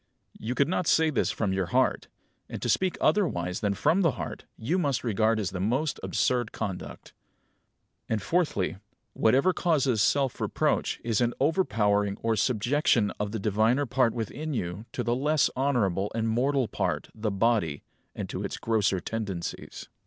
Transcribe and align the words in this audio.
You 0.39 0.55
could 0.55 0.67
not 0.67 0.87
say 0.87 1.11
this 1.11 1.29
from 1.29 1.53
your 1.53 1.67
heart; 1.67 2.07
and 2.49 2.59
to 2.63 2.69
speak 2.69 2.97
otherwise 2.99 3.59
than 3.59 3.75
from 3.75 4.01
the 4.01 4.13
heart 4.17 4.45
you 4.57 4.79
must 4.79 5.03
regard 5.03 5.39
as 5.39 5.51
the 5.51 5.59
most 5.59 5.99
absurd 6.01 6.51
conduct." 6.51 7.13
And, 8.09 8.19
fourthly, 8.19 8.77
whatever 9.13 9.53
causes 9.53 10.01
self 10.01 10.41
reproach 10.41 10.99
is 11.03 11.21
an 11.21 11.35
overpowering 11.39 12.17
or 12.23 12.35
subjection 12.35 13.11
of 13.19 13.31
the 13.31 13.37
diviner 13.37 13.85
part 13.85 14.15
within 14.15 14.55
you 14.55 14.85
to 14.93 15.03
the 15.03 15.15
less 15.15 15.51
honourable 15.55 16.11
and 16.15 16.27
mortal 16.27 16.67
part, 16.67 17.09
the 17.13 17.29
body, 17.29 17.83
and 18.15 18.27
to 18.29 18.43
its 18.43 18.57
grosser 18.57 18.99
tendencies. 18.99 19.87